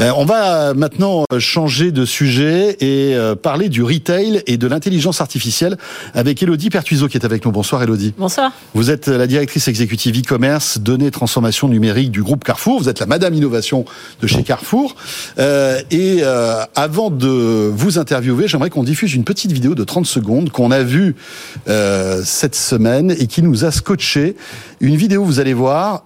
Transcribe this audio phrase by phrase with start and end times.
[0.00, 5.20] Euh, on va maintenant changer de sujet et euh, parler du retail et de l'intelligence
[5.20, 5.76] artificielle
[6.14, 7.50] avec Elodie Pertuiseau qui est avec nous.
[7.50, 8.14] Bonsoir Elodie.
[8.16, 8.52] Bonsoir.
[8.74, 12.80] Vous êtes la directrice exécutive e-commerce, données, transformation numérique du groupe Carrefour.
[12.80, 13.84] Vous êtes la Madame Innovation
[14.22, 14.94] de chez Carrefour.
[15.38, 16.22] Euh, et
[16.76, 20.82] avant de vous interviewer, j'aimerais qu'on diffuse une petite vidéo de 30 secondes qu'on a
[20.82, 21.16] vue
[22.24, 24.36] cette semaine et qui nous a scotché.
[24.80, 26.04] Une vidéo, vous allez voir,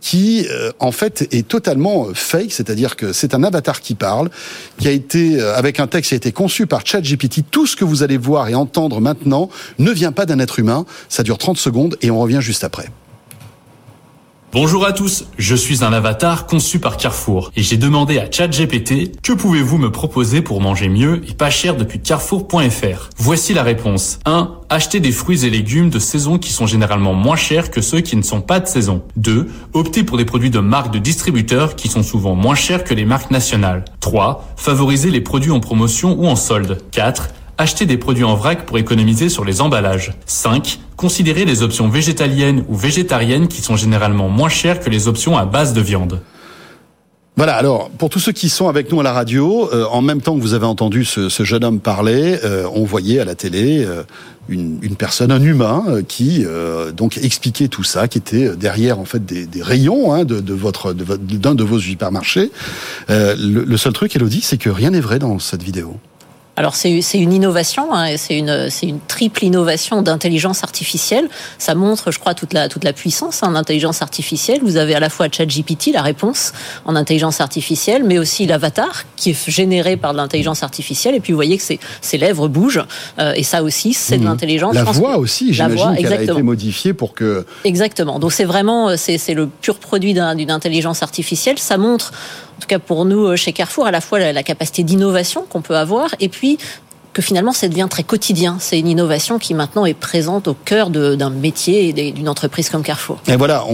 [0.00, 0.46] qui
[0.78, 4.30] en fait est totalement fake, c'est-à-dire que c'est un avatar qui parle,
[4.78, 7.44] qui a été, euh, avec un texte qui a été conçu par ChatGPT.
[7.50, 10.84] Tout ce que vous allez voir et entendre maintenant ne vient pas d'un être humain.
[11.08, 12.88] Ça dure 30 secondes et on revient juste après.
[14.50, 19.20] Bonjour à tous, je suis un avatar conçu par Carrefour et j'ai demandé à ChatGPT
[19.20, 23.10] que pouvez-vous me proposer pour manger mieux et pas cher depuis carrefour.fr.
[23.18, 24.20] Voici la réponse.
[24.24, 24.54] 1.
[24.70, 28.16] Acheter des fruits et légumes de saison qui sont généralement moins chers que ceux qui
[28.16, 29.02] ne sont pas de saison.
[29.16, 29.50] 2.
[29.74, 33.04] Opter pour des produits de marques de distributeurs qui sont souvent moins chers que les
[33.04, 33.84] marques nationales.
[34.00, 34.54] 3.
[34.56, 36.78] Favoriser les produits en promotion ou en solde.
[36.92, 37.28] 4
[37.58, 40.12] acheter des produits en vrac pour économiser sur les emballages.
[40.26, 40.78] 5.
[40.98, 45.44] Considérer les options végétaliennes ou végétariennes qui sont généralement moins chères que les options à
[45.44, 46.20] base de viande.
[47.36, 50.20] Voilà, alors pour tous ceux qui sont avec nous à la radio, euh, en même
[50.20, 53.84] temps que vous avez entendu ce, jeune homme parler, euh, on voyait à la télé
[53.84, 54.02] euh,
[54.48, 56.44] une, personne, un humain, qui
[56.96, 61.54] donc expliquait tout ça, qui était derrière en fait des, rayons hein, de, votre d'un
[61.54, 62.50] de, vos supermarchés.
[63.08, 65.96] Le, le seul truc, Elodie, c'est que rien n'est vrai dans cette vidéo.
[66.58, 71.28] Alors c'est une innovation, hein, c'est une, une triple innovation d'intelligence artificielle.
[71.56, 74.58] Ça montre, je crois, toute la, toute la puissance en hein, intelligence artificielle.
[74.64, 76.52] Vous avez à la fois ChatGPT, la réponse
[76.84, 81.14] en intelligence artificielle, mais aussi l'avatar qui est généré par de l'intelligence artificielle.
[81.14, 82.84] Et puis vous voyez que ses, ses lèvres bougent.
[83.20, 84.26] Euh, et ça aussi, c'est de mmh.
[84.26, 84.74] l'intelligence.
[84.74, 87.46] La voix aussi, j'imagine qu'elle a été modifiée pour que...
[87.62, 88.18] Exactement.
[88.18, 91.60] Donc c'est vraiment, c'est le pur produit d'une intelligence artificielle.
[91.60, 92.12] Ça montre
[92.58, 95.62] en tout cas pour nous euh, chez Carrefour, à la fois la, capacité d'innovation qu'on
[95.62, 96.58] peut avoir et puis
[97.12, 98.56] que finalement ça devient très quotidien.
[98.58, 102.82] C'est une innovation qui maintenant est présente au cœur d'un métier et d'une entreprise comme
[102.82, 103.20] Carrefour.
[103.28, 103.64] Et voilà,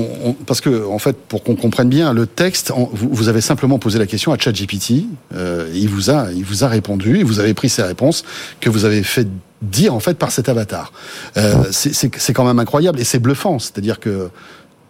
[0.47, 4.07] parce que en fait, pour qu'on comprenne bien le texte, vous, avez simplement posé la
[4.07, 5.05] question à ChatGPT,
[5.35, 8.25] euh, il vous a, il vous a répondu, et vous avez pris ces réponses
[8.61, 9.29] que vous avez fait
[9.63, 10.93] dire en fait par cet avatar.
[11.37, 14.31] Euh, c'est quand même incroyable et c'est bluffant, c'est-à-dire que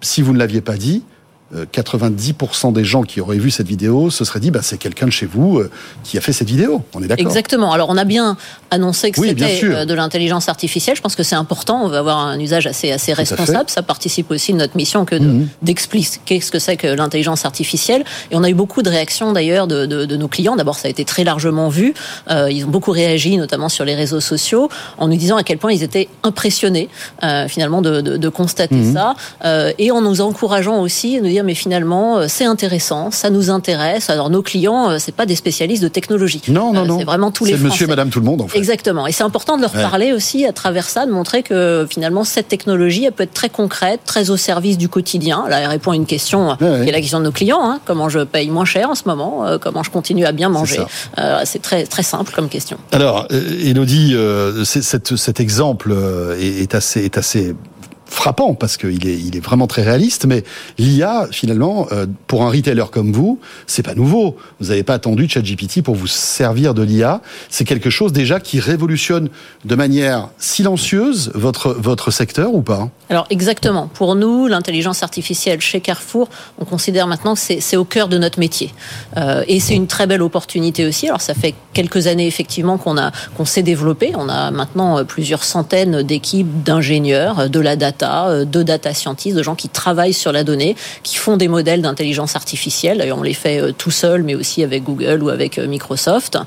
[0.01, 1.03] si vous ne l'aviez pas dit,
[1.55, 5.13] 90% des gens qui auraient vu cette vidéo se seraient dit bah, c'est quelqu'un de
[5.13, 5.71] chez vous euh,
[6.03, 6.83] qui a fait cette vidéo.
[6.95, 7.73] On est d'accord Exactement.
[7.73, 8.37] Alors on a bien
[8.71, 10.97] annoncé que c'était euh, de l'intelligence artificielle.
[10.97, 11.85] Je pense que c'est important.
[11.85, 13.71] On va avoir un usage assez, assez responsable.
[13.71, 15.49] Ça participe aussi de notre mission que mhm.
[15.63, 18.05] d'expliquer ce que c'est que l'intelligence artificielle.
[18.31, 20.57] Et on a eu beaucoup de réactions d'ailleurs de, de, nos clients.
[20.57, 21.95] D'abord, ça a été très largement vu.
[22.31, 25.59] Euh, ils ont beaucoup réagi, notamment sur les réseaux sociaux, en nous disant à quel
[25.59, 26.89] point ils étaient impressionnés
[27.49, 28.95] finalement de, de constater mhm.
[28.95, 29.15] ça.
[29.79, 33.50] et en nous encourageant aussi à nous dire mais finalement, euh, c'est intéressant, ça nous
[33.50, 34.10] intéresse.
[34.10, 36.43] Alors, nos clients, euh, c'est pas des spécialistes de technologie.
[36.49, 36.99] Non, non, euh, non.
[36.99, 37.65] C'est vraiment tous les Français.
[37.65, 38.59] monsieur et madame tout le monde, en fait.
[38.59, 39.06] Exactement.
[39.06, 42.49] Et c'est important de leur parler aussi à travers ça, de montrer que finalement, cette
[42.49, 45.44] technologie, elle peut être très concrète, très au service du quotidien.
[45.49, 47.62] Là, elle répond à une question qui est la question de nos clients.
[47.62, 47.81] Hein.
[47.84, 50.81] Comment je paye moins cher en ce moment Comment je continue à bien manger
[51.44, 52.78] C'est très, très simple comme question.
[52.93, 54.16] Alors, Elodie,
[54.65, 55.94] cet, cet exemple
[56.41, 57.55] est assez, est assez
[58.07, 60.27] frappant parce qu'il est, il est vraiment très réaliste.
[60.27, 60.45] Mais
[60.79, 64.37] l'IA, finalement, euh, pour un retailer comme vous, c'est pas nouveau.
[64.61, 67.21] Vous n'avez pas attendu ChatGPT pour vous servir de l'IA.
[67.49, 69.29] C'est quelque chose déjà qui révolutionne
[69.65, 72.89] de manière silencieuse votre votre secteur ou pas?
[73.11, 73.89] Alors exactement.
[73.93, 76.29] Pour nous, l'intelligence artificielle chez Carrefour,
[76.59, 78.73] on considère maintenant que c'est au cœur de notre métier.
[79.17, 81.09] Euh, et c'est une très belle opportunité aussi.
[81.09, 84.13] Alors ça fait quelques années effectivement qu'on a qu'on s'est développé.
[84.17, 89.37] On a maintenant euh, plusieurs centaines d'équipes d'ingénieurs, de la data euh, de data scientists,
[89.37, 92.99] de gens qui travaillent sur la donnée, qui font des modèles d'intelligence artificielle.
[92.99, 96.38] D'ailleurs, on les fait euh, tout seul, mais aussi avec Google ou avec euh, Microsoft.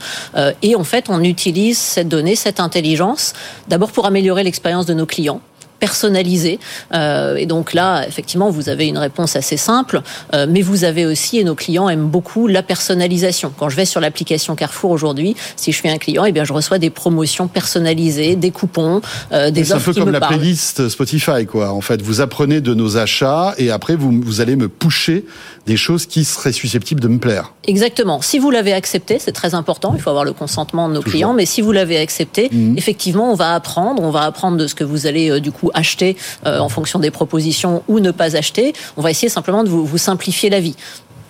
[0.62, 3.34] Et en fait, on utilise cette donnée, cette intelligence,
[3.68, 5.42] d'abord pour améliorer l'expérience de nos clients
[5.80, 6.60] personnalisé.
[6.94, 10.02] Euh, et donc là, effectivement, vous avez une réponse assez simple,
[10.34, 13.52] euh, mais vous avez aussi, et nos clients aiment beaucoup, la personnalisation.
[13.58, 16.54] Quand je vais sur l'application Carrefour aujourd'hui, si je suis un client, eh bien, je
[16.54, 19.02] reçois des promotions personnalisées, des coupons,
[19.32, 21.72] euh, des offres C'est un peu comme la playlist Spotify, quoi.
[21.72, 25.26] En fait, vous apprenez de nos achats et après, vous, vous allez me pusher
[25.66, 27.54] des choses qui seraient susceptibles de me plaire.
[27.66, 28.22] Exactement.
[28.22, 31.34] Si vous l'avez accepté, c'est très important, il faut avoir le consentement de nos clients,
[31.34, 32.78] mais si vous l'avez accepté, mhm.
[32.78, 36.16] effectivement, on va apprendre, on va apprendre de ce que vous allez, du coup, acheter
[36.46, 38.74] euh, en fonction des propositions ou ne pas acheter.
[38.98, 40.76] On va essayer simplement de vous, simplifier la vie.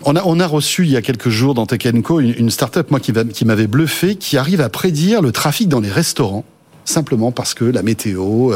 [0.03, 2.99] On a, reçu il y a quelques jours dans Tech Co une, une start-up moi,
[2.99, 6.45] qui, m'avait bluffé, qui arrive à prédire le trafic dans les restaurants.
[6.85, 8.53] simplement parce que la météo,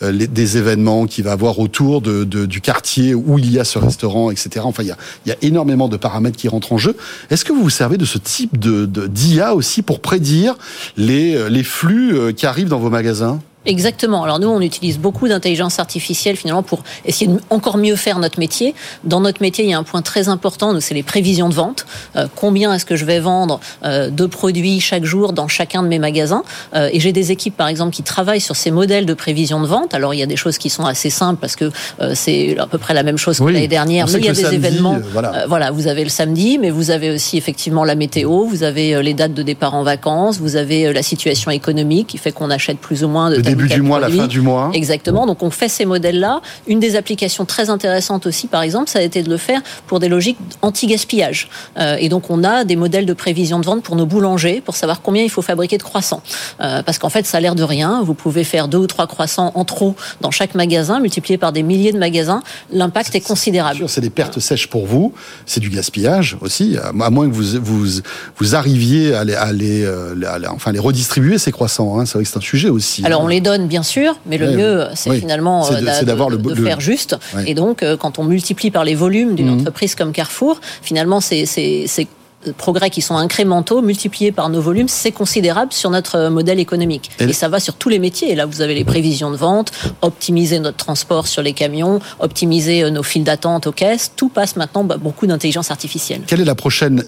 [0.00, 4.60] des événements qu'il va avoir autour du quartier où il y a ce restaurant, etc.
[4.62, 4.96] Enfin, il y a,
[5.26, 6.96] il y a énormément de paramètres qui rentrent en jeu.
[7.30, 10.56] Est-ce que vous vous servez de ce type de d'IA aussi pour prédire
[10.96, 13.40] les, les flux qui arrivent dans vos magasins?
[13.66, 14.22] Exactement.
[14.22, 18.38] Alors nous, on utilise beaucoup d'intelligence artificielle finalement pour essayer de encore mieux faire notre
[18.38, 18.74] métier.
[19.04, 21.54] Dans notre métier, il y a un point très important, nous, c'est les prévisions de
[21.54, 21.84] vente.
[22.14, 25.88] Euh, combien est-ce que je vais vendre euh, de produits chaque jour dans chacun de
[25.88, 26.44] mes magasins?
[26.74, 29.66] Euh, Et j'ai des équipes, par exemple, qui travaillent sur ces modèles de prévision de
[29.66, 29.94] vente.
[29.94, 31.70] Alors il y a des choses qui sont assez simples parce que
[32.14, 34.06] c'est à peu près la même chose que l'année dernière.
[34.06, 34.98] Mais il y a des événements.
[35.12, 35.46] Voilà.
[35.48, 39.14] voilà, vous avez le samedi, mais vous avez aussi effectivement la météo, vous avez les
[39.14, 43.02] dates de départ en vacances, vous avez la situation économique qui fait qu'on achète plus
[43.04, 44.70] ou moins de début du mois, la fin du mois.
[44.72, 45.26] Exactement.
[45.26, 46.40] Donc on fait ces modèles-là.
[46.66, 50.00] Une des applications très intéressantes aussi, par exemple, ça a été de le faire pour
[50.00, 51.48] des logiques anti-gaspillage.
[51.78, 54.76] Euh, et donc on a des modèles de prévision de vente pour nos boulangers pour
[54.76, 56.22] savoir combien il faut fabriquer de croissants.
[56.60, 58.02] Euh, parce qu'en fait, ça a l'air de rien.
[58.02, 61.62] Vous pouvez faire deux ou trois croissants en trop dans chaque magasin, multiplié par des
[61.62, 62.42] milliers de magasins.
[62.72, 63.84] L'impact est, considérable.
[63.88, 65.12] C'est des pertes sèches pour vous.
[65.46, 66.76] C'est du gaspillage aussi.
[66.78, 68.00] À moins que vous vous,
[68.38, 70.14] vous arriviez à les, à les, euh,
[70.50, 71.98] enfin les redistribuer ces croissants.
[71.98, 72.06] Hein.
[72.06, 73.04] C'est vrai que c'est un sujet aussi.
[73.04, 73.30] Alors on hein.
[73.30, 77.16] les donne bien sûr, mais le mieux, c'est finalement euh, de, de, faire juste.
[77.46, 79.60] Et donc, euh, quand on multiplie par les volumes d'une mhm.
[79.60, 82.08] entreprise comme Carrefour, finalement, c'est ces
[82.52, 87.10] progrès qui sont incrémentaux, multipliés par nos volumes, c'est considérable sur notre modèle économique.
[87.18, 88.30] Et, ça va sur tous les métiers.
[88.30, 89.72] Et là, vous avez les prévisions de vente,
[90.02, 94.12] optimiser notre transport sur les camions, optimiser euh, nos files d'attente aux caisses.
[94.16, 96.22] Tout passe maintenant bah, beaucoup d'intelligence artificielle.
[96.26, 97.04] Quelle est la prochaine,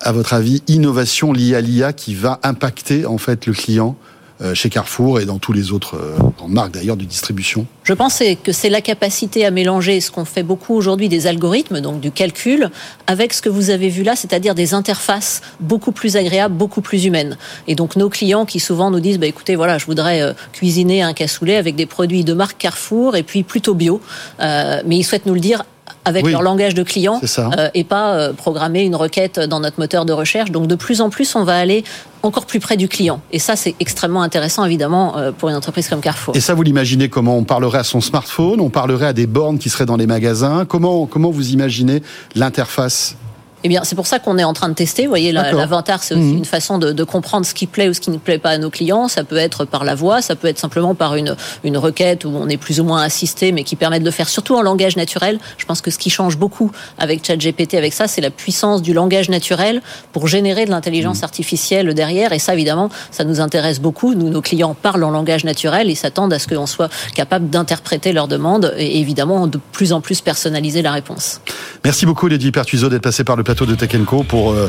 [0.00, 4.17] à votre avis, innovation liée à l'IA qui va impacter en fait le client euh,
[4.54, 8.22] chez Carrefour et dans tous les autres euh, grandes marques d'ailleurs de distribution Je pense
[8.42, 12.10] que c'est la capacité à mélanger ce qu'on fait beaucoup aujourd'hui des algorithmes, donc du
[12.10, 12.70] calcul,
[13.06, 17.04] avec ce que vous avez vu là, c'est-à-dire des interfaces beaucoup plus agréables, beaucoup plus
[17.04, 17.36] humaines.
[17.66, 21.02] Et donc nos clients qui souvent nous disent, bah, écoutez, voilà, je voudrais euh, cuisiner
[21.02, 24.00] un cassoulet avec des produits de marque Carrefour et puis plutôt bio,
[24.38, 25.64] mais ils souhaitent nous le dire
[26.08, 30.04] avec leur langage de client euh, et pas euh, programmer une requête dans notre moteur
[30.04, 30.50] de recherche.
[30.50, 31.84] Donc de plus en plus, on va aller
[32.22, 33.20] encore plus près du client.
[33.30, 36.34] Et ça, c'est extrêmement intéressant, évidemment, euh, pour une entreprise comme Carrefour.
[36.34, 37.36] Et ça, vous l'imaginez comment?
[37.36, 40.64] On parlerait à son smartphone, on parlerait à des bornes qui seraient dans les magasins.
[40.64, 42.02] Comment, comment vous imaginez
[42.34, 43.16] l'interface?
[43.64, 45.02] Eh bien, c'est pour ça qu'on est en train de tester.
[45.02, 46.38] Vous voyez, l'inventaire, c'est aussi mhm.
[46.38, 48.58] une façon de, de, comprendre ce qui plaît ou ce qui ne plaît pas à
[48.58, 49.08] nos clients.
[49.08, 51.34] Ça peut être par la voix, ça peut être simplement par une,
[51.64, 54.28] une requête où on est plus ou moins assisté, mais qui permet de le faire
[54.28, 55.40] surtout en langage naturel.
[55.56, 58.92] Je pense que ce qui change beaucoup avec ChatGPT, avec ça, c'est la puissance du
[58.92, 59.82] langage naturel
[60.12, 61.24] pour générer de l'intelligence mhm.
[61.24, 62.32] artificielle derrière.
[62.32, 64.14] Et ça, évidemment, ça nous intéresse beaucoup.
[64.14, 68.12] Nous, nos clients parlent en langage naturel et s'attendent à ce qu'on soit capable d'interpréter
[68.12, 71.40] leurs demandes et évidemment de plus en plus personnaliser la réponse.
[71.84, 73.96] Merci beaucoup, Lady Pertuiseau, d'être passé par le plateau de Tech
[74.28, 74.68] pour euh,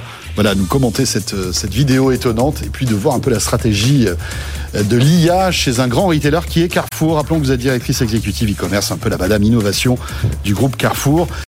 [0.55, 4.07] nous commenter cette, euh, cette vidéo étonnante et puis de voir un peu la stratégie
[4.07, 7.15] euh, de l'IA chez un grand retailer qui est Carrefour.
[7.15, 9.97] Rappelons que vous êtes directrice exécutive e-commerce, un peu la madame innovation
[10.45, 11.27] du groupe Carrefour.